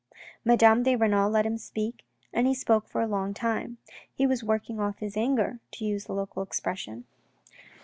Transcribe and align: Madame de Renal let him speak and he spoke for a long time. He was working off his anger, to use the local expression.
Madame 0.43 0.81
de 0.81 0.95
Renal 0.95 1.29
let 1.29 1.45
him 1.45 1.59
speak 1.59 2.03
and 2.33 2.47
he 2.47 2.55
spoke 2.55 2.87
for 2.89 3.01
a 3.01 3.07
long 3.07 3.35
time. 3.35 3.77
He 4.11 4.25
was 4.25 4.43
working 4.43 4.79
off 4.79 4.97
his 4.97 5.15
anger, 5.15 5.59
to 5.73 5.85
use 5.85 6.05
the 6.05 6.13
local 6.13 6.41
expression. 6.41 7.05